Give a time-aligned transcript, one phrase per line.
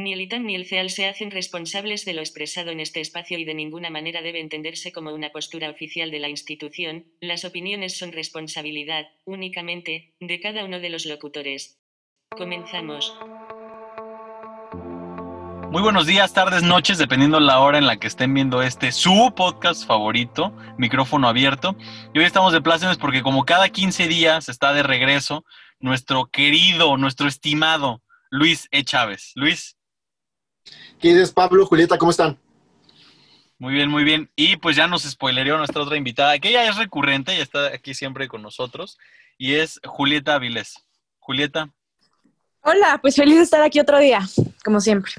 [0.00, 3.36] Ni el ITAN ni el CEAL se hacen responsables de lo expresado en este espacio
[3.36, 7.98] y de ninguna manera debe entenderse como una postura oficial de la institución, las opiniones
[7.98, 11.78] son responsabilidad, únicamente, de cada uno de los locutores.
[12.30, 13.14] Comenzamos.
[15.70, 19.34] Muy buenos días, tardes, noches, dependiendo la hora en la que estén viendo este, su
[19.36, 21.76] podcast favorito, micrófono abierto.
[22.14, 25.44] Y hoy estamos de plácemes porque como cada 15 días está de regreso
[25.78, 28.82] nuestro querido, nuestro estimado Luis E.
[28.82, 29.32] Chávez.
[29.34, 29.76] Luis.
[31.00, 31.66] ¿Qué dices, Pablo?
[31.66, 32.38] Julieta, ¿cómo están?
[33.58, 34.30] Muy bien, muy bien.
[34.36, 37.94] Y pues ya nos spoilereó nuestra otra invitada, que ella es recurrente, ya está aquí
[37.94, 38.98] siempre con nosotros,
[39.36, 40.86] y es Julieta Avilés.
[41.18, 41.70] Julieta.
[42.62, 44.20] Hola, pues feliz de estar aquí otro día,
[44.64, 45.12] como siempre.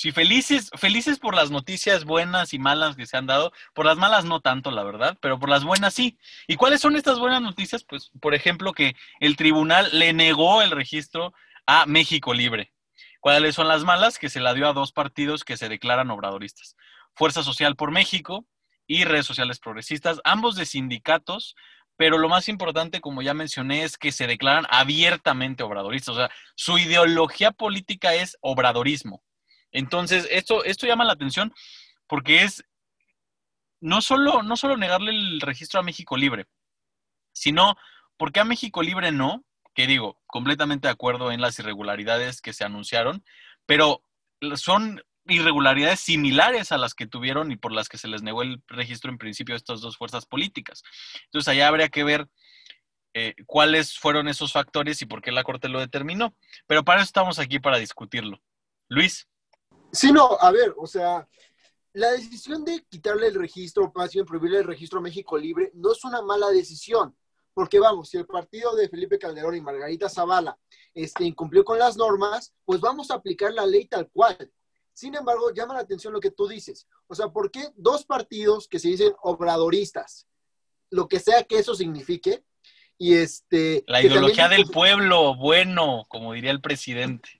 [0.00, 3.52] Sí, felices, felices por las noticias buenas y malas que se han dado.
[3.74, 6.18] Por las malas no tanto, la verdad, pero por las buenas sí.
[6.46, 7.84] ¿Y cuáles son estas buenas noticias?
[7.84, 11.34] Pues, por ejemplo, que el tribunal le negó el registro
[11.66, 12.72] a México Libre.
[13.20, 14.18] ¿Cuáles son las malas?
[14.18, 16.76] Que se la dio a dos partidos que se declaran obradoristas.
[17.14, 18.46] Fuerza Social por México
[18.86, 21.54] y Redes Sociales Progresistas, ambos de sindicatos,
[21.96, 26.14] pero lo más importante, como ya mencioné, es que se declaran abiertamente obradoristas.
[26.14, 29.22] O sea, su ideología política es obradorismo.
[29.70, 31.52] Entonces, esto, esto llama la atención
[32.06, 32.64] porque es
[33.80, 36.46] no solo, no solo negarle el registro a México Libre,
[37.32, 37.76] sino
[38.16, 42.64] porque a México Libre no, que digo, completamente de acuerdo en las irregularidades que se
[42.64, 43.24] anunciaron,
[43.66, 44.02] pero
[44.56, 48.62] son irregularidades similares a las que tuvieron y por las que se les negó el
[48.66, 50.82] registro en principio de estas dos fuerzas políticas.
[51.26, 52.28] Entonces, allá habría que ver
[53.14, 56.34] eh, cuáles fueron esos factores y por qué la Corte lo determinó.
[56.66, 58.40] Pero para eso estamos aquí, para discutirlo.
[58.88, 59.28] Luis.
[59.92, 61.28] Sí, no, a ver, o sea,
[61.92, 65.92] la decisión de quitarle el registro, más bien prohibirle el registro a México Libre, no
[65.92, 67.16] es una mala decisión.
[67.52, 70.58] Porque vamos, si el partido de Felipe Calderón y Margarita Zavala
[70.94, 74.50] este, incumplió con las normas, pues vamos a aplicar la ley tal cual.
[74.92, 76.86] Sin embargo, llama la atención lo que tú dices.
[77.06, 80.26] O sea, ¿por qué dos partidos que se dicen obradoristas,
[80.90, 82.44] lo que sea que eso signifique,
[82.98, 83.82] y este...
[83.86, 87.39] La ideología del pueblo, bueno, como diría el presidente.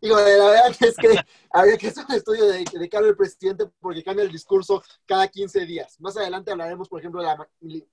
[0.00, 1.18] Digo, la verdad es que
[1.50, 5.26] habría que hacer un estudio de, de cara al presidente porque cambia el discurso cada
[5.28, 5.98] 15 días.
[6.00, 7.48] Más adelante hablaremos, por ejemplo, de la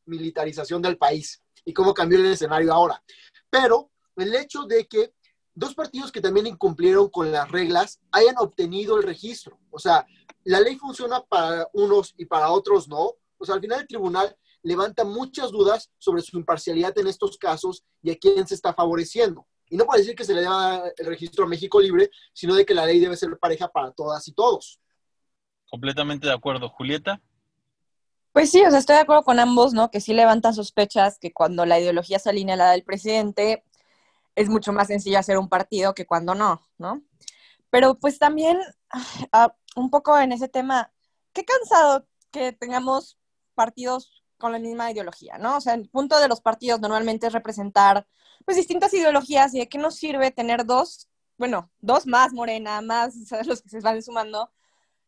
[0.06, 3.04] militarización del país y cómo cambió el escenario ahora.
[3.50, 5.14] Pero el hecho de que
[5.54, 9.60] dos partidos que también incumplieron con las reglas hayan obtenido el registro.
[9.70, 10.06] O sea,
[10.44, 13.14] la ley funciona para unos y para otros no.
[13.38, 17.84] O sea, al final el tribunal levanta muchas dudas sobre su imparcialidad en estos casos
[18.02, 19.48] y a quién se está favoreciendo.
[19.72, 22.66] Y no para decir que se le deba el registro a México libre, sino de
[22.66, 24.82] que la ley debe ser pareja para todas y todos.
[25.70, 26.68] Completamente de acuerdo.
[26.68, 27.22] Julieta.
[28.34, 29.90] Pues sí, o sea, estoy de acuerdo con ambos, ¿no?
[29.90, 33.64] Que sí levantan sospechas que cuando la ideología se alinea a la del presidente,
[34.36, 37.02] es mucho más sencillo hacer un partido que cuando no, ¿no?
[37.70, 38.60] Pero pues también,
[39.32, 40.92] ah, un poco en ese tema,
[41.32, 43.18] qué cansado que tengamos
[43.56, 45.58] partidos con la misma ideología, ¿no?
[45.58, 48.06] O sea, el punto de los partidos normalmente es representar
[48.44, 51.08] pues distintas ideologías y de qué nos sirve tener dos,
[51.38, 53.16] bueno, dos más Morena, más
[53.46, 54.52] los que se van sumando,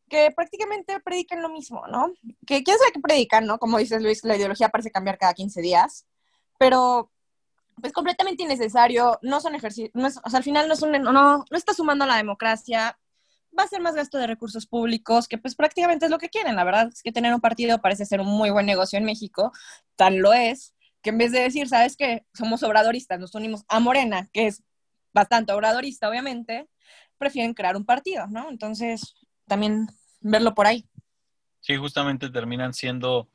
[0.07, 2.13] que prácticamente predican lo mismo, ¿no?
[2.45, 3.57] Que quién sabe qué predican, ¿no?
[3.57, 6.05] Como dices Luis, la ideología parece cambiar cada 15 días,
[6.57, 7.11] pero
[7.81, 11.11] pues completamente innecesario, no son ejercicios, no o sea, al final no, es un, no,
[11.11, 12.99] no está sumando a la democracia,
[13.57, 16.55] va a ser más gasto de recursos públicos, que pues prácticamente es lo que quieren,
[16.55, 19.51] la verdad es que tener un partido parece ser un muy buen negocio en México,
[19.95, 23.79] tan lo es, que en vez de decir, sabes que somos obradoristas, nos unimos a
[23.79, 24.63] Morena, que es
[25.13, 26.67] bastante obradorista, obviamente,
[27.17, 28.49] prefieren crear un partido, ¿no?
[28.49, 29.13] Entonces,
[29.47, 29.87] también
[30.21, 30.85] verlo por ahí.
[31.59, 33.27] Sí, justamente terminan siendo,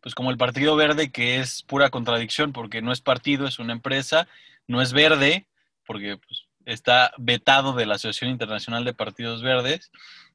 [0.00, 3.72] pues como el Partido Verde, que es pura contradicción, porque no es partido, es una
[3.72, 4.28] empresa,
[4.66, 5.46] no es verde,
[5.86, 9.90] porque pues, está vetado de la Asociación Internacional de Partidos Verdes,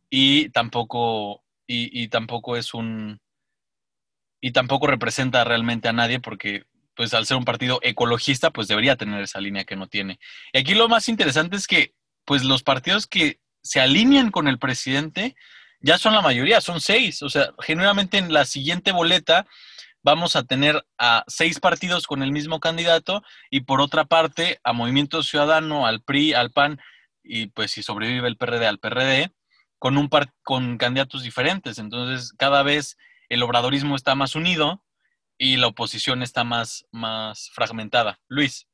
[0.10, 3.20] y tampoco, y, tampoco es un,
[4.42, 8.96] y tampoco representa realmente a nadie, porque pues al ser un partido ecologista, pues debería
[8.96, 10.20] tener esa línea que no tiene.
[10.52, 11.94] Y aquí lo más interesante es que,
[12.26, 15.36] pues los partidos que se alinean con el presidente
[15.80, 17.22] ya son la mayoría, son seis.
[17.22, 19.46] O sea, genuinamente en la siguiente boleta
[20.08, 24.72] vamos a tener a seis partidos con el mismo candidato y por otra parte a
[24.72, 26.80] Movimiento Ciudadano, al PRI, al PAN
[27.22, 29.34] y pues si sobrevive el PRD al PRD
[29.78, 31.78] con un par con candidatos diferentes.
[31.78, 32.96] Entonces, cada vez
[33.28, 34.82] el obradorismo está más unido
[35.38, 38.22] y la oposición está más, más fragmentada.
[38.30, 38.66] Luis.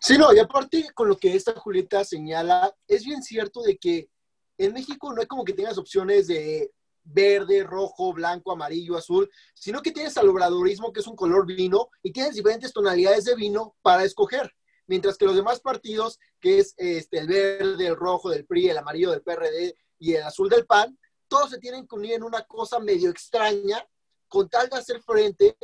[0.00, 4.08] Sí, no, y aparte con lo que esta Julieta señala, es bien cierto de que
[4.56, 6.70] en México no hay como que tengas opciones de
[7.04, 11.90] verde, rojo, blanco, amarillo, azul, sino que tienes al obradorismo, que es un color vino,
[12.02, 14.52] y tienes diferentes tonalidades de vino para escoger.
[14.88, 18.78] mientras que los demás partidos, que es este, el verde, el rojo del PRI, el
[18.78, 22.42] amarillo del PRD y el azul del PAN, todos se tienen que unir en una
[22.42, 23.82] cosa medio extraña
[24.28, 25.56] con tal de hacer frente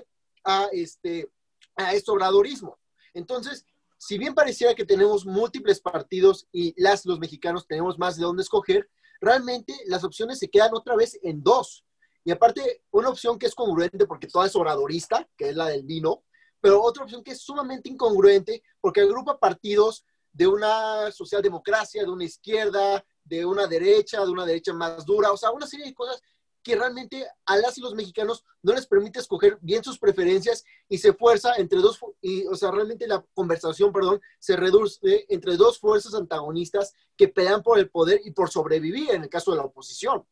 [0.44, 1.31] a este,
[1.76, 2.79] a este obradorismo.
[3.12, 3.67] Entonces,
[3.99, 8.43] si bien pareciera que tenemos múltiples partidos y las, los mexicanos tenemos más de dónde
[8.43, 8.88] escoger,
[9.20, 11.85] realmente las opciones se quedan otra vez en dos.
[12.25, 15.85] Y aparte, una opción que es congruente porque toda es oradorista, que es la del
[15.85, 16.25] vino,
[16.61, 22.25] pero otra opción que es sumamente incongruente porque agrupa partidos de una socialdemocracia, de una
[22.25, 26.23] izquierda, de una derecha, de una derecha más dura, o sea, una serie de cosas
[26.69, 30.99] que realmente a las y los mexicanos no les permite escoger bien sus preferencias y
[30.99, 35.79] se fuerza entre dos, y, o sea, realmente la conversación, perdón, se reduce entre dos
[35.79, 39.62] fuerzas antagonistas que pelean por el poder y por sobrevivir en el caso de la
[39.62, 40.26] oposición.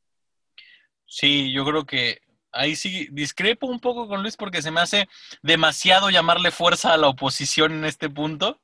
[1.06, 2.20] Sí, yo creo que
[2.52, 5.08] ahí sí discrepo un poco con Luis porque se me hace
[5.40, 8.60] demasiado llamarle fuerza a la oposición en este punto,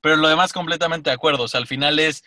[0.00, 1.42] pero lo demás completamente de acuerdo.
[1.42, 2.22] O sea, al final es,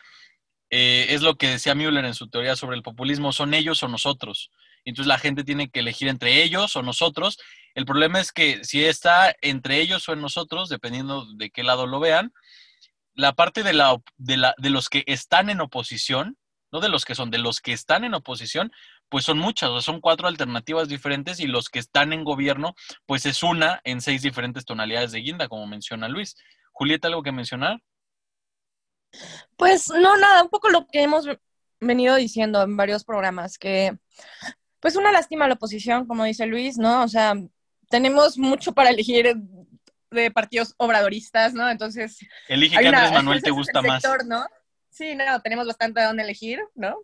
[0.69, 3.87] eh, es lo que decía Müller en su teoría sobre el populismo, son ellos o
[3.87, 4.51] nosotros
[4.85, 7.37] entonces la gente tiene que elegir entre ellos o nosotros.
[7.75, 11.87] El problema es que si está entre ellos o en nosotros, dependiendo de qué lado
[11.87, 12.33] lo vean,
[13.13, 16.37] la parte de, la, de, la, de los que están en oposición,
[16.71, 18.71] no de los que son, de los que están en oposición,
[19.09, 22.75] pues son muchas, son cuatro alternativas diferentes y los que están en gobierno,
[23.05, 26.35] pues es una en seis diferentes tonalidades de guinda, como menciona Luis.
[26.71, 27.81] Julieta, ¿algo que mencionar?
[29.57, 31.25] Pues no, nada, un poco lo que hemos
[31.79, 33.97] venido diciendo en varios programas, que
[34.79, 37.03] pues una lástima la oposición, como dice Luis, ¿no?
[37.03, 37.35] O sea,
[37.89, 39.35] tenemos mucho para elegir
[40.11, 41.69] de partidos obradoristas, ¿no?
[41.69, 42.19] Entonces...
[42.47, 44.03] Elige que Andrés Manuel te gusta más.
[44.25, 44.45] ¿no?
[44.89, 46.97] Sí, no, tenemos bastante de dónde elegir, ¿no?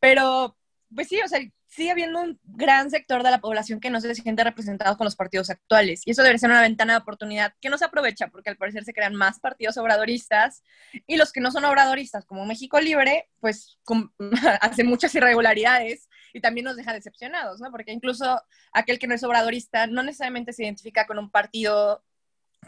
[0.00, 0.56] Pero,
[0.94, 1.40] pues sí, o sea,
[1.78, 5.16] sigue habiendo un gran sector de la población que no se siente representado con los
[5.16, 6.02] partidos actuales.
[6.04, 8.84] Y eso debe ser una ventana de oportunidad que no se aprovecha porque al parecer
[8.84, 10.62] se crean más partidos obradoristas
[11.06, 13.78] y los que no son obradoristas, como México Libre, pues
[14.60, 17.70] hacen muchas irregularidades y también nos deja decepcionados, ¿no?
[17.70, 18.42] Porque incluso
[18.72, 22.04] aquel que no es obradorista no necesariamente se identifica con un partido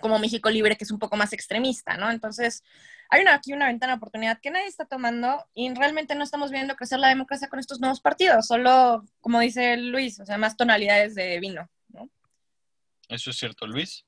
[0.01, 2.11] como México Libre, que es un poco más extremista, ¿no?
[2.11, 2.63] Entonces,
[3.11, 6.53] hay una, aquí una ventana de oportunidad que nadie está tomando y realmente no estamos
[6.53, 10.57] viendo crecer la democracia con estos nuevos partidos, solo, como dice Luis, o sea, más
[10.57, 12.09] tonalidades de vino, ¿no?
[13.09, 14.07] Eso es cierto, Luis.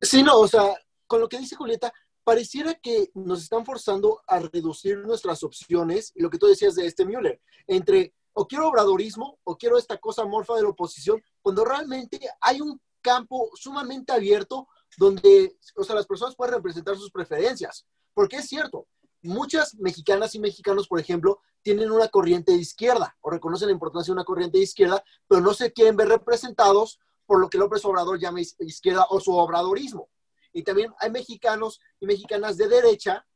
[0.00, 0.62] Sí, no, o sea,
[1.06, 1.92] con lo que dice Julieta,
[2.24, 6.86] pareciera que nos están forzando a reducir nuestras opciones, y lo que tú decías de
[6.86, 11.64] este Müller, entre o quiero obradorismo o quiero esta cosa morfa de la oposición, cuando
[11.64, 17.86] realmente hay un campo sumamente abierto donde, o sea, las personas pueden representar sus preferencias.
[18.14, 18.86] Porque es cierto,
[19.22, 24.12] muchas mexicanas y mexicanos, por ejemplo, tienen una corriente de izquierda o reconocen la importancia
[24.12, 27.84] de una corriente de izquierda, pero no se quieren ver representados por lo que López
[27.84, 30.08] Obrador llama izquierda o su obradorismo.
[30.52, 33.26] Y también hay mexicanos y mexicanas de derecha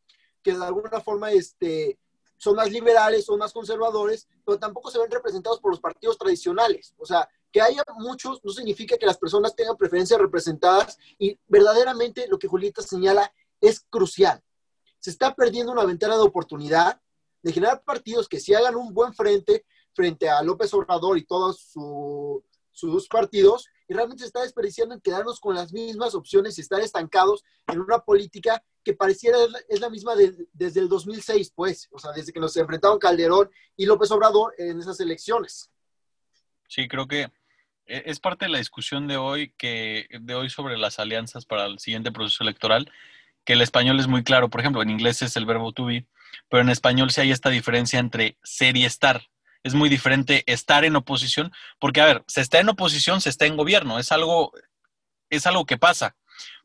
[0.43, 1.99] que de alguna forma este,
[2.39, 6.95] son más liberales, son más conservadores, pero tampoco se ven representados por los partidos tradicionales.
[6.97, 12.27] O sea, que haya muchos no significa que las personas tengan preferencias representadas y verdaderamente
[12.29, 14.43] lo que Julieta señala es crucial.
[14.99, 17.01] Se está perdiendo una ventana de oportunidad
[17.43, 19.65] de generar partidos que si hagan un buen frente
[19.95, 21.73] frente a López Obrador y todos
[22.73, 26.81] sus partidos y realmente se está desperdiciando en quedarnos con las mismas opciones y estar
[26.81, 29.39] estancados en una política que pareciera
[29.69, 30.15] es la, misma
[30.53, 34.79] desde el 2006, pues, o sea, desde que nos enfrentaron Calderón y López Obrador en
[34.79, 35.71] esas elecciones.
[36.69, 37.31] Sí, creo que
[37.91, 41.79] es parte de la discusión de hoy, que, de hoy sobre las alianzas para el
[41.79, 42.91] siguiente proceso electoral,
[43.45, 44.49] que el español es muy claro.
[44.49, 46.07] Por ejemplo, en inglés es el verbo to be,
[46.49, 49.23] pero en español sí hay esta diferencia entre ser y estar.
[49.63, 53.47] Es muy diferente estar en oposición, porque, a ver, se está en oposición, se está
[53.47, 54.53] en gobierno, es algo,
[55.29, 56.17] es algo que pasa.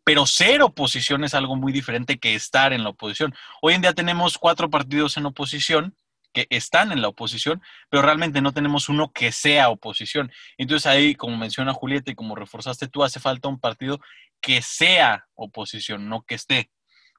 [0.04, 3.34] Pero ser oposición es algo muy diferente que estar en la oposición.
[3.62, 5.96] Hoy en día tenemos cuatro partidos en oposición,
[6.36, 10.34] que están en la oposición, pero realmente no tenemos uno que sea oposición.
[10.58, 14.02] Entonces ahí, como menciona Julieta y como reforzaste tú, hace falta un partido
[14.42, 16.72] que sea oposición, no que esté.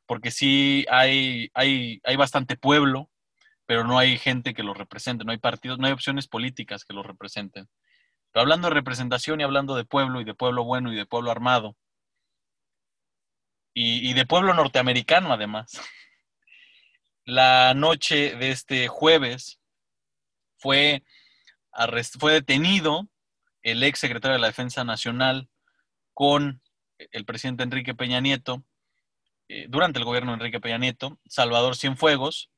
[0.05, 3.11] Porque sí hay, hay, hay bastante pueblo,
[3.65, 6.93] pero no hay gente que lo represente, no hay partidos, no hay opciones políticas que
[6.93, 7.69] lo representen.
[8.33, 11.31] Pero hablando de representación y hablando de pueblo y de pueblo bueno y de pueblo
[11.31, 11.75] armado,
[13.73, 15.73] y, y de pueblo norteamericano además.
[17.27, 19.61] la noche de este jueves
[20.59, 21.05] fue,
[22.19, 23.09] fue detenido
[23.63, 25.49] el ex secretario de la Defensa Nacional
[26.15, 26.63] con
[26.99, 28.65] el presidente Enrique Peña Nieto,
[29.49, 32.51] eh, durante el gobierno de Enrique Peña Nieto, Salvador Cienfuegos,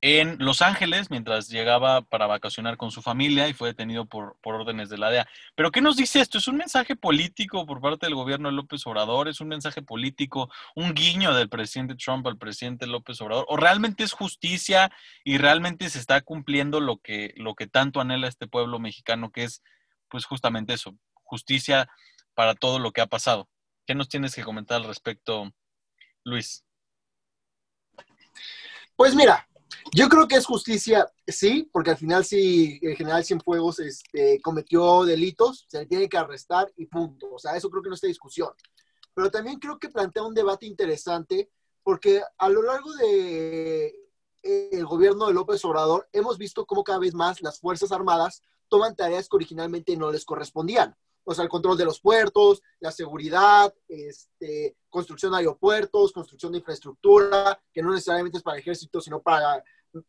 [0.00, 4.54] en Los Ángeles mientras llegaba para vacacionar con su familia y fue detenido por, por,
[4.54, 5.28] órdenes de la DEA.
[5.56, 6.38] Pero ¿qué nos dice esto?
[6.38, 9.28] ¿Es un mensaje político por parte del gobierno de López Obrador?
[9.28, 13.44] ¿Es un mensaje político, un guiño del presidente Trump al presidente López Obrador?
[13.48, 14.92] ¿O realmente es justicia
[15.24, 19.44] y realmente se está cumpliendo lo que, lo que tanto anhela este pueblo mexicano, que
[19.44, 19.62] es
[20.08, 21.88] pues justamente eso, justicia
[22.34, 23.48] para todo lo que ha pasado?
[23.84, 25.52] ¿Qué nos tienes que comentar al respecto,
[26.22, 26.64] Luis?
[28.94, 29.47] Pues mira,
[29.94, 35.04] yo creo que es justicia, sí, porque al final sí, el general Cienfuegos este, cometió
[35.04, 37.32] delitos, se le tiene que arrestar y punto.
[37.32, 38.50] O sea, eso creo que no está discusión.
[39.14, 41.50] Pero también creo que plantea un debate interesante
[41.82, 43.86] porque a lo largo de
[44.42, 48.42] eh, el gobierno de López Obrador hemos visto cómo cada vez más las Fuerzas Armadas
[48.68, 50.94] toman tareas que originalmente no les correspondían.
[51.24, 56.58] O sea, el control de los puertos, la seguridad, este, construcción de aeropuertos, construcción de
[56.58, 59.62] infraestructura, que no necesariamente es para el ejército, sino para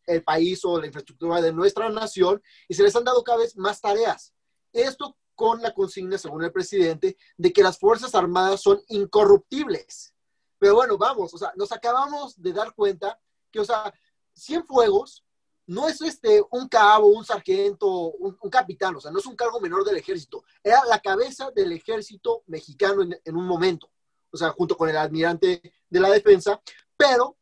[0.06, 3.56] el país o la infraestructura de nuestra nación, y se les han dado cada vez
[3.58, 4.34] más tareas.
[4.74, 10.14] Esto con la consigna, según el presidente, de que las Fuerzas Armadas son incorruptibles.
[10.58, 13.18] Pero bueno, vamos, o sea, nos acabamos de dar cuenta
[13.50, 13.94] que, o sea,
[14.36, 15.24] Cienfuegos
[15.66, 19.62] no es este un cabo, un sargento, un, capitán, o sea, no es un cargo
[19.62, 20.44] menor del ejército.
[20.64, 23.90] Era la cabeza del ejército mexicano en, un momento,
[24.32, 26.60] o sea, junto con el almirante de la defensa,
[26.98, 27.38] pero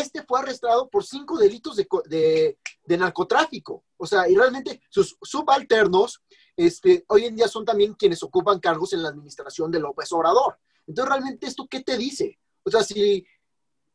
[0.00, 3.84] este fue arrestado por cinco delitos de, narcotráfico.
[3.96, 6.22] O sea, y realmente sus subalternos
[6.56, 10.58] este, hoy en día son también quienes ocupan cargos en la administración de López Obrador.
[10.86, 12.38] Entonces, realmente, ¿esto qué te dice?
[12.64, 13.26] O sea, si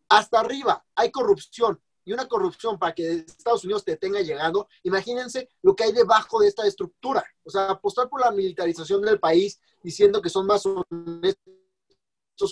[0.09, 5.49] hasta arriba hay corrupción y una corrupción para que Estados Unidos te tenga llegando, imagínense
[5.61, 7.23] lo que hay debajo de esta estructura.
[7.43, 11.43] O sea, apostar por la militarización del país diciendo que son más honestos,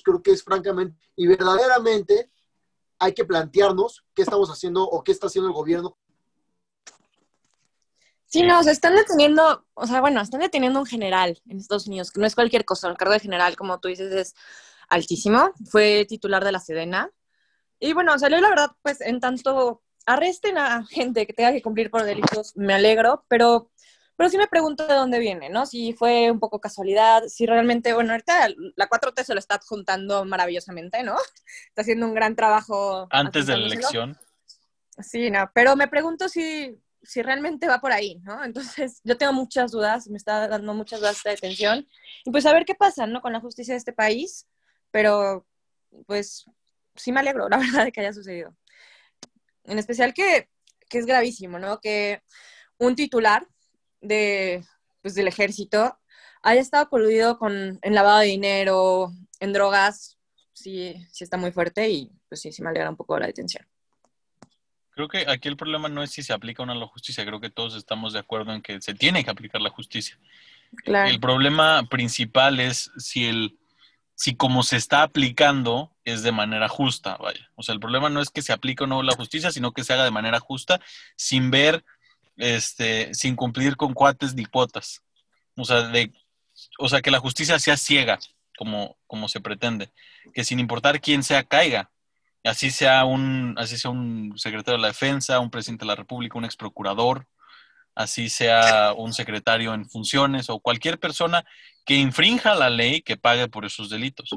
[0.04, 2.32] creo que es francamente y verdaderamente
[3.00, 5.98] hay que plantearnos qué estamos haciendo o qué está haciendo el gobierno.
[8.26, 12.12] Sí, no, se están deteniendo, o sea, bueno, están deteniendo un general en Estados Unidos,
[12.12, 14.36] que no es cualquier cosa, el cargo de general, como tú dices, es
[14.90, 17.12] altísimo, fue titular de la Sedena,
[17.80, 21.90] y bueno, salió la verdad, pues en tanto arresten a gente que tenga que cumplir
[21.90, 23.72] por delitos, me alegro, pero,
[24.16, 25.66] pero sí me pregunto de dónde viene, ¿no?
[25.66, 30.24] Si fue un poco casualidad, si realmente, bueno, ahorita la 4T se lo está juntando
[30.26, 31.16] maravillosamente, ¿no?
[31.68, 33.08] Está haciendo un gran trabajo.
[33.12, 34.18] Antes de la elección.
[35.00, 38.44] Sí, no, pero me pregunto si, si realmente va por ahí, ¿no?
[38.46, 41.88] Entonces, yo tengo muchas dudas, me está dando muchas dudas de detención.
[42.24, 43.22] Y pues a ver qué pasa, ¿no?
[43.22, 44.48] Con la justicia de este país,
[44.92, 45.46] pero
[46.08, 46.46] pues
[46.96, 48.56] sí me alegro, la verdad, de que haya sucedido.
[49.66, 50.50] En especial que,
[50.88, 51.82] que es gravísimo, ¿no?
[51.82, 52.22] Que
[52.78, 53.46] un titular
[54.08, 54.64] de,
[55.02, 55.98] pues, del ejército
[56.42, 60.18] haya estado coludido con en lavado de dinero, en drogas,
[60.54, 63.66] sí, sí está muy fuerte y pues sí, sí me alegra un poco la detención.
[64.92, 67.42] Creo que aquí el problema no es si se aplica o no la justicia, creo
[67.42, 70.18] que todos estamos de acuerdo en que se tiene que aplicar la justicia.
[70.84, 71.10] Claro.
[71.10, 73.58] El problema principal es si el
[74.16, 77.52] si como se está aplicando es de manera justa, vaya.
[77.56, 79.84] O sea, el problema no es que se aplique o no la justicia, sino que
[79.84, 80.80] se haga de manera justa
[81.18, 81.84] sin ver,
[82.38, 85.02] este, sin cumplir con cuates ni cuotas.
[85.56, 85.66] O
[86.90, 88.20] sea, que la justicia sea ciega,
[88.58, 89.92] como, se pretende.
[90.34, 91.92] Que sin importar quién sea, caiga.
[92.44, 96.38] Así sea un, así sea un secretario de la defensa, un presidente de la república,
[96.38, 97.28] un ex procurador,
[97.96, 101.44] así sea un secretario en funciones o cualquier persona
[101.86, 104.30] que infrinja la ley que pague por esos delitos.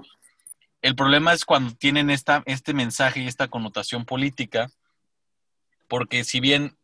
[0.80, 4.70] El problema es cuando tienen esta, este mensaje y esta connotación política,
[5.86, 6.77] porque si bien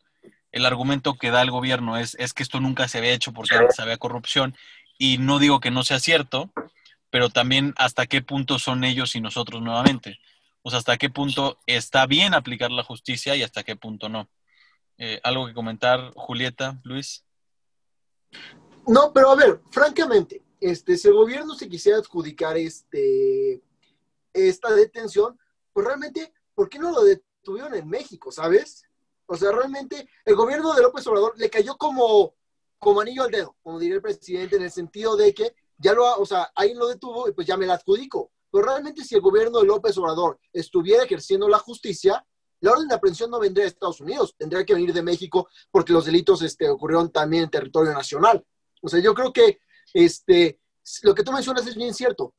[0.55, 3.57] el argumento que da el gobierno es, es que esto nunca se había hecho porque
[3.57, 4.55] antes había corrupción,
[4.97, 6.53] y no digo que no sea cierto,
[7.11, 10.21] pero también hasta qué punto son ellos y nosotros nuevamente.
[10.63, 14.29] O sea, hasta qué punto está bien aplicar la justicia y hasta qué punto no.
[14.97, 17.25] Eh, ¿Algo que comentar, Julieta, Luis?
[18.87, 23.61] No, pero a ver, francamente, este, si el gobierno se quisiera adjudicar este,
[24.33, 25.37] esta detención,
[25.73, 28.85] pues realmente, ¿por qué no lo detuvieron en México, sabes?
[29.27, 32.35] O sea, realmente el gobierno de López Obrador le cayó como,
[32.79, 36.17] como anillo al dedo, como diría el presidente, en el sentido de que ya lo,
[36.17, 38.31] o sea, ahí lo detuvo y pues ya me la adjudico.
[38.51, 42.25] Pero realmente si el gobierno de López Obrador estuviera ejerciendo la justicia,
[42.61, 45.93] la orden de aprehensión no vendría de Estados Unidos, tendría que venir de México porque
[45.93, 48.45] los delitos este, ocurrieron también en territorio nacional.
[48.81, 49.59] O sea, yo creo que
[49.93, 50.61] este,
[51.03, 52.35] lo que tú mencionas es bien cierto.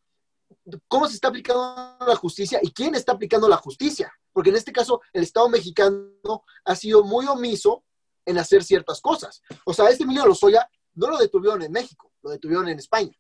[0.88, 4.12] ¿Cómo se está aplicando la justicia y quién está aplicando la justicia?
[4.36, 7.86] Porque en este caso el Estado mexicano ha sido muy omiso
[8.26, 9.42] en hacer ciertas cosas.
[9.66, 13.18] O sea, este Emilio Lozoya no lo detuvieron en México, lo detuvieron en España.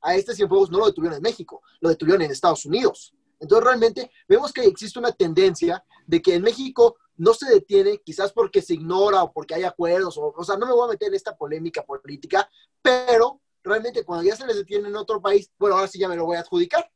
[0.00, 3.12] A este Cienfuegos no lo detuvieron en México, lo detuvieron en Estados Unidos.
[3.38, 8.32] Entonces realmente vemos que existe una tendencia de que en México no se detiene, quizás
[8.32, 11.08] porque se ignora o porque hay acuerdos, o, o sea, no me voy a meter
[11.08, 12.48] en esta polémica política,
[12.80, 16.16] pero realmente cuando ya se les detiene en otro país, bueno, ahora sí ya me
[16.16, 16.90] lo voy a adjudicar.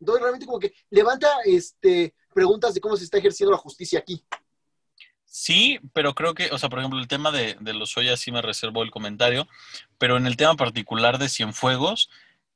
[0.00, 4.22] Entonces realmente como que levanta este, preguntas de cómo se está ejerciendo la justicia aquí.
[5.36, 8.40] Sí, pero creo que, o sea, por ejemplo, el tema de, los Oya sí me
[8.40, 9.48] reservo el comentario,
[9.98, 12.08] pero en el tema particular de Cienfuegos,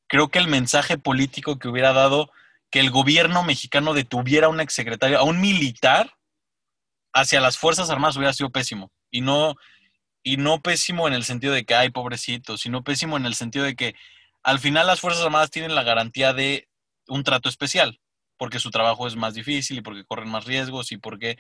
[0.06, 2.30] creo que el mensaje político que hubiera dado
[2.70, 6.14] que el gobierno mexicano detuviera a un exsecretario, a un militar,
[7.12, 8.92] hacia las Fuerzas Armadas hubiera sido pésimo.
[9.11, 9.56] Y no,
[10.23, 13.64] y no pésimo en el sentido de que, hay pobrecito, sino pésimo en el sentido
[13.64, 13.94] de que
[14.42, 16.68] al final las Fuerzas Armadas tienen la garantía de
[17.08, 18.00] un trato especial,
[18.38, 21.37] porque su trabajo es más difícil y porque corren más riesgos y porque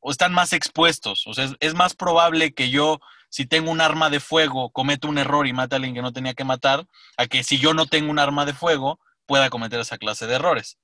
[0.00, 1.26] o están más expuestos.
[1.26, 5.18] O sea, es, más probable que yo, si tengo un arma de fuego, cometa un
[5.18, 7.86] error y mate a alguien que no tenía que matar, a que si yo no
[7.86, 10.78] tengo un arma de fuego, pueda cometer esa clase de errores.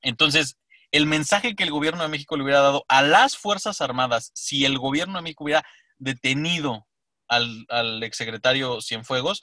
[0.00, 0.56] Entonces,
[0.90, 4.64] el mensaje que el gobierno de México le hubiera dado a las Fuerzas Armadas, si
[4.64, 5.64] el gobierno de México hubiera
[5.98, 6.86] detenido
[7.28, 9.42] al, al exsecretario Cienfuegos,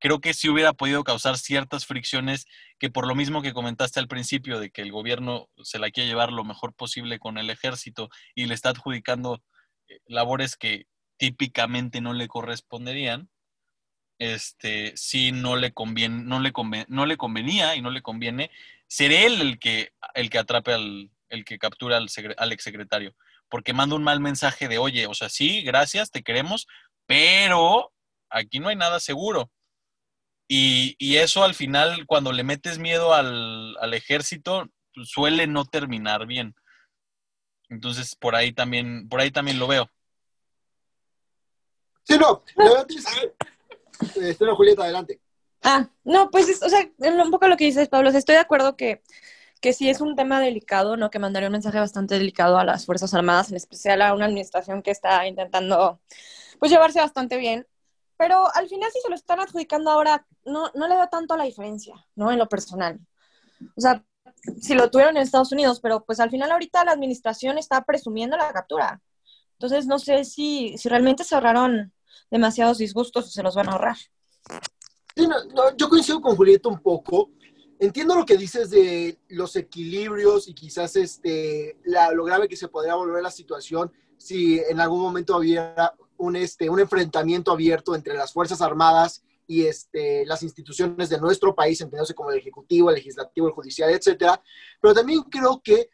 [0.00, 2.46] creo que sí hubiera podido causar ciertas fricciones
[2.78, 6.08] que por lo mismo que comentaste al principio de que el gobierno se la quiere
[6.08, 9.42] llevar lo mejor posible con el ejército y le está adjudicando
[9.88, 10.86] eh, labores que
[11.18, 13.28] típicamente no le corresponderían,
[14.18, 18.50] este, sí no le conviene, no le conven, no le convenía y no le conviene
[18.86, 23.14] ser él el que, el que atrape al, el que captura al, al exsecretario,
[23.48, 26.66] porque manda un mal mensaje de, oye, o sea, sí, gracias, te queremos,
[27.06, 27.92] pero
[28.30, 29.50] aquí no hay nada seguro.
[30.52, 34.68] Y, y eso al final, cuando le metes miedo al, al ejército,
[35.04, 36.56] suele no terminar bien.
[37.68, 39.88] Entonces, por ahí también, por ahí también lo veo.
[42.02, 43.32] Sí, no, eh,
[44.16, 45.20] Estela Julieta, adelante.
[45.62, 48.34] Ah, no, pues, es, o sea, un poco lo que dices, Pablo, o sea, estoy
[48.34, 49.02] de acuerdo que,
[49.60, 51.10] que sí es un tema delicado, ¿no?
[51.10, 54.82] Que mandaría un mensaje bastante delicado a las Fuerzas Armadas, en especial a una administración
[54.82, 56.00] que está intentando,
[56.58, 57.68] pues, llevarse bastante bien.
[58.20, 61.44] Pero al final, si se lo están adjudicando ahora, no, no le veo tanto la
[61.44, 62.30] diferencia, ¿no?
[62.30, 63.00] En lo personal.
[63.74, 64.04] O sea,
[64.60, 68.36] si lo tuvieron en Estados Unidos, pero pues al final ahorita la administración está presumiendo
[68.36, 69.00] la captura.
[69.52, 71.94] Entonces no sé si, si realmente se ahorraron
[72.30, 73.96] demasiados disgustos o se los van a ahorrar.
[75.16, 77.30] Sí, no, no, yo coincido con Julieta un poco.
[77.78, 82.68] Entiendo lo que dices de los equilibrios y quizás este, la, lo grave que se
[82.68, 88.14] podría volver la situación si en algún momento hubiera un, este, un enfrentamiento abierto entre
[88.14, 92.96] las Fuerzas Armadas y este, las instituciones de nuestro país, entendiéndose como el Ejecutivo, el
[92.96, 94.40] Legislativo, el Judicial, etcétera.
[94.80, 95.90] Pero también creo que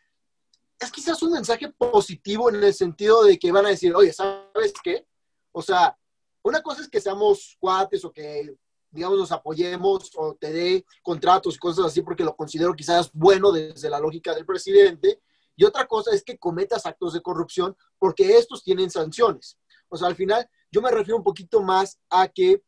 [0.79, 4.75] es quizás un mensaje positivo en el sentido de que van a decir, oye, ¿sabes
[4.83, 5.07] qué?
[5.53, 5.97] O sea,
[6.43, 8.55] una cosa es que seamos cuates o que,
[8.91, 13.53] digamos, nos apoyemos o te dé contratos y cosas así porque lo considero quizás bueno
[13.53, 15.23] desde la lógica del presidente.
[15.57, 19.57] Y otra cosa es que cometas actos de corrupción porque estos tienen sanciones.
[19.89, 22.63] O sea, al final yo me refiero un poquito más a que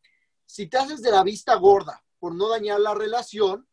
[0.46, 3.66] si te haces de la vista gorda por no dañar la relación,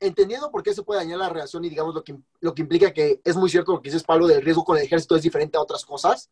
[0.00, 2.92] entendiendo por qué se puede dañar la relación y digamos lo que, lo que implica
[2.92, 5.56] que es muy cierto lo que dices, Pablo, del riesgo con el ejército es diferente
[5.56, 6.30] a otras cosas,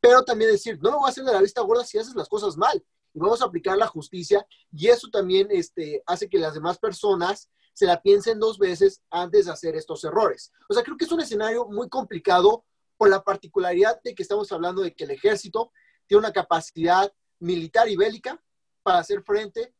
[0.00, 2.28] pero también decir, no me voy a hacer de la vista gorda si haces las
[2.28, 6.54] cosas mal y vamos a aplicar la justicia y eso también este, hace que las
[6.54, 10.52] demás personas se la piensen dos veces antes de hacer estos errores.
[10.68, 12.64] O sea, creo que es un escenario muy complicado
[12.96, 15.72] por la particularidad de que estamos hablando de que el ejército
[16.10, 18.36] tiene una capacidad militar y bélica
[18.82, 19.72] para hacer frente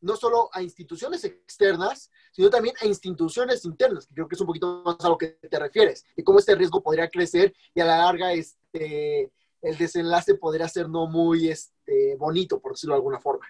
[0.00, 4.48] no solo a instituciones externas, sino también a instituciones internas, que creo que es un
[4.48, 7.84] poquito más a lo que te refieres, y cómo este riesgo podría crecer y a
[7.84, 9.30] la larga este,
[9.62, 13.46] el desenlace podría ser no muy este, bonito, por decirlo de alguna forma.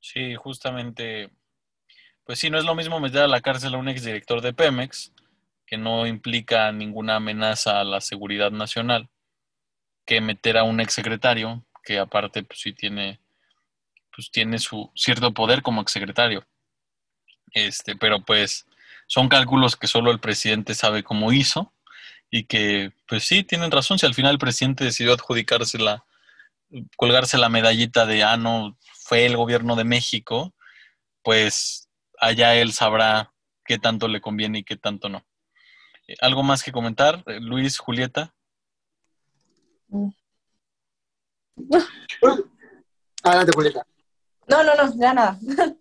[0.00, 1.30] Sí, justamente,
[2.24, 5.12] pues sí, no es lo mismo meter a la cárcel a un exdirector de Pemex,
[5.64, 9.08] que no implica ninguna amenaza a la seguridad nacional,
[10.06, 13.20] que meter a un exsecretario, que aparte pues sí tiene
[14.14, 16.46] pues tiene su cierto poder como exsecretario.
[17.52, 18.66] Este, pero pues
[19.06, 21.72] son cálculos que solo el presidente sabe cómo hizo
[22.30, 26.04] y que pues sí, tienen razón, si al final el presidente decidió adjudicarse la,
[26.96, 30.54] colgarse la medallita de, ah, no, fue el gobierno de México,
[31.22, 31.88] pues
[32.18, 33.32] allá él sabrá
[33.64, 35.24] qué tanto le conviene y qué tanto no.
[36.08, 38.33] Eh, ¿Algo más que comentar, eh, Luis, Julieta?
[43.22, 43.86] Adelante, Julieta.
[44.48, 45.38] No, no, no, ya nada.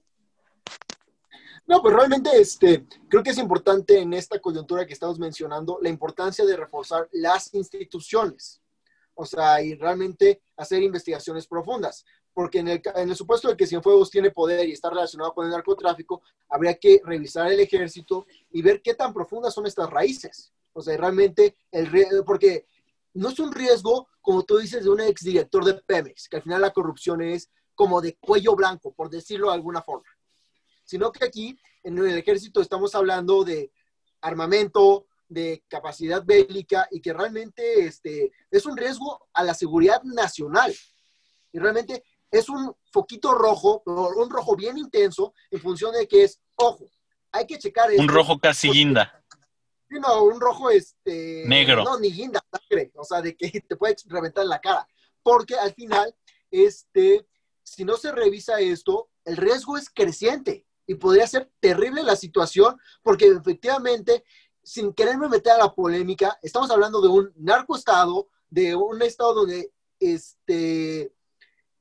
[1.65, 5.87] No, pues realmente este, creo que es importante en esta coyuntura que estamos mencionando la
[5.87, 8.61] importancia de reforzar las instituciones.
[9.15, 12.03] O sea, y realmente hacer investigaciones profundas.
[12.33, 15.45] Porque en el, en el supuesto de que Cienfuegos tiene poder y está relacionado con
[15.45, 20.51] el narcotráfico, habría que revisar el ejército y ver qué tan profundas son estas raíces.
[20.73, 21.89] O sea, realmente, el
[22.25, 22.65] porque
[23.13, 26.61] no es un riesgo, como tú dices, de un exdirector de Pemex, que al final
[26.61, 30.09] la corrupción es como de cuello blanco, por decirlo de alguna forma.
[30.83, 33.71] Sino que aquí, en el ejército, estamos hablando de
[34.21, 40.73] armamento, de capacidad bélica y que realmente este, es un riesgo a la seguridad nacional.
[41.51, 46.39] Y realmente es un foquito rojo, un rojo bien intenso, en función de que es,
[46.55, 46.87] ojo,
[47.31, 47.89] hay que checar.
[47.97, 49.22] Un rojo casi guinda.
[49.99, 51.43] No, un rojo este.
[51.47, 51.83] Negro.
[51.83, 52.43] No, ni guinda,
[52.95, 54.87] o sea, de que te puede reventar la cara.
[55.21, 56.15] Porque al final,
[56.51, 57.25] este,
[57.63, 62.77] si no se revisa esto, el riesgo es creciente y podría ser terrible la situación,
[63.01, 64.23] porque efectivamente,
[64.61, 69.71] sin quererme meter a la polémica, estamos hablando de un narcoestado, de un estado donde
[69.99, 71.13] este,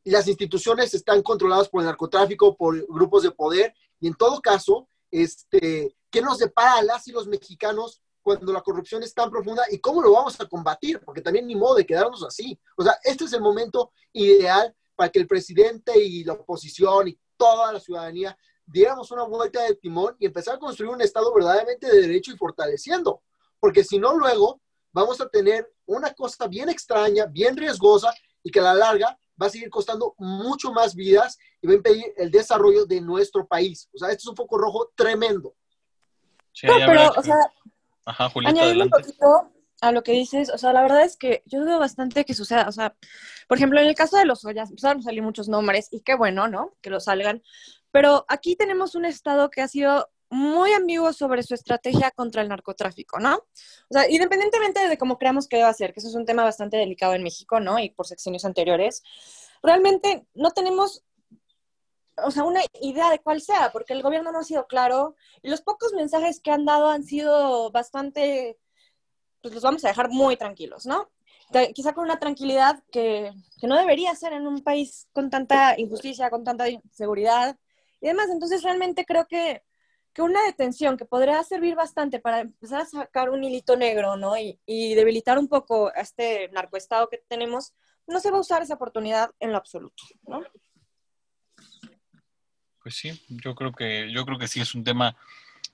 [0.04, 4.88] las instituciones están controladas por el narcotráfico, por grupos de poder, y en todo caso,
[5.10, 9.64] este, ¿qué nos depara a las y los mexicanos cuando la corrupción es tan profunda
[9.70, 11.00] y cómo lo vamos a combatir?
[11.00, 12.56] Porque también ni modo de quedarnos así.
[12.76, 17.18] O sea, este es el momento ideal para que el presidente y la oposición y
[17.36, 21.88] toda la ciudadanía diéramos una vuelta de timón y empezar a construir un Estado verdaderamente
[21.88, 23.22] de derecho y fortaleciendo.
[23.58, 24.60] Porque si no, luego
[24.92, 29.46] vamos a tener una cosa bien extraña, bien riesgosa y que a la larga va
[29.46, 33.88] a seguir costando mucho más vidas y va a impedir el desarrollo de nuestro país.
[33.94, 35.54] O sea, esto es un foco rojo tremendo.
[36.64, 37.36] No, pero, o sea,
[38.04, 41.78] Ajá, un poquito a lo que dices, o sea, la verdad es que yo dudo
[41.78, 42.96] bastante que suceda, o sea,
[43.48, 46.14] por ejemplo, en el caso de los Ollas, empezaron a salir muchos nombres y qué
[46.14, 46.74] bueno, ¿no?
[46.80, 47.42] Que lo salgan,
[47.90, 52.48] pero aquí tenemos un Estado que ha sido muy ambiguo sobre su estrategia contra el
[52.48, 53.36] narcotráfico, ¿no?
[53.36, 56.78] O sea, independientemente de cómo creamos que debe ser, que eso es un tema bastante
[56.78, 57.78] delicado en México, ¿no?
[57.78, 59.02] Y por secciones anteriores,
[59.62, 61.04] realmente no tenemos,
[62.16, 65.50] o sea, una idea de cuál sea, porque el gobierno no ha sido claro y
[65.50, 68.58] los pocos mensajes que han dado han sido bastante,
[69.40, 71.10] pues los vamos a dejar muy tranquilos, ¿no?
[71.74, 76.30] quizá con una tranquilidad que, que no debería ser en un país con tanta injusticia,
[76.30, 77.58] con tanta inseguridad
[78.00, 78.30] y demás.
[78.30, 79.62] Entonces, realmente creo que
[80.12, 84.34] que una detención que podría servir bastante para empezar a sacar un hilito negro, ¿no?
[84.36, 84.58] Y,
[84.94, 87.74] debilitar un poco a este narcoestado que tenemos,
[88.06, 90.42] no se va a usar esa oportunidad en lo absoluto, ¿no?
[92.82, 95.16] Pues sí, yo creo que, yo creo que sí es un tema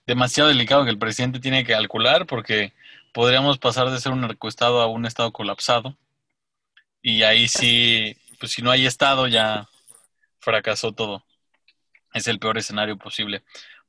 [0.06, 2.72] demasiado delicado que el presidente tiene que calcular porque
[3.12, 5.96] podríamos pasar de ser un narcoestado a un estado colapsado.
[7.02, 9.68] Y ahí sí, pues si no hay estado ya
[10.40, 11.24] fracasó todo.
[12.14, 13.42] Es el peor escenario posible.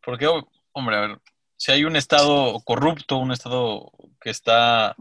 [0.04, 0.28] Porque,
[0.72, 1.20] hombre, a ver,
[1.56, 4.96] si hay un Estado corrupto, un Estado que está,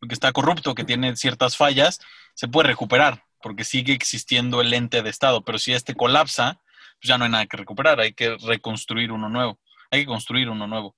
[0.00, 2.00] que está corrupto, que tiene ciertas fallas,
[2.34, 5.42] se puede recuperar, porque sigue existiendo el ente de Estado.
[5.42, 6.60] Pero si este colapsa,
[7.02, 9.58] ya no hay nada que recuperar, hay que reconstruir uno nuevo,
[9.90, 10.96] hay que construir uno nuevo.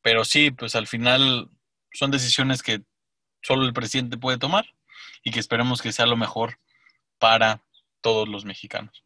[0.00, 1.48] Pero sí, pues al final
[1.92, 2.82] son decisiones que
[3.42, 4.66] solo el presidente puede tomar
[5.22, 6.58] y que esperemos que sea lo mejor
[7.18, 7.62] para
[8.00, 9.04] todos los mexicanos.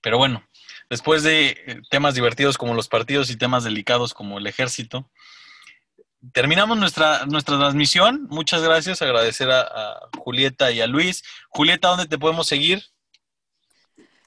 [0.00, 0.46] Pero bueno,
[0.88, 5.10] después de eh, temas divertidos como los partidos y temas delicados como el ejército,
[6.32, 8.26] terminamos nuestra, nuestra transmisión.
[8.30, 9.02] Muchas gracias.
[9.02, 11.22] Agradecer a, Julieta y a Luis.
[11.48, 12.82] Julieta, ¿dónde te podemos seguir?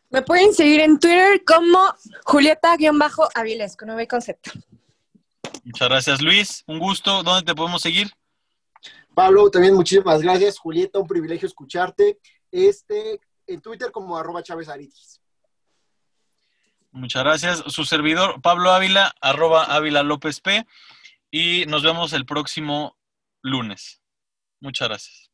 [0.10, 1.80] Me pueden seguir en Twitter como
[2.24, 4.52] Julieta-Aviles, con nuevo concepto.
[5.64, 6.64] Muchas gracias, Luis.
[6.66, 7.24] Un gusto.
[7.24, 8.10] ¿Dónde te podemos seguir?
[9.14, 10.58] Pablo, también muchísimas gracias.
[10.60, 12.20] Julieta, un privilegio escucharte.
[12.52, 15.22] Este, en Twitter como arroba Chávez Aritis.
[16.92, 17.64] Muchas gracias.
[17.68, 20.66] Su servidor, Pablo Ávila, arroba Ávila López P.
[21.32, 22.98] Y nos vemos el próximo
[23.42, 24.02] lunes.
[24.62, 25.32] Muchas gracias.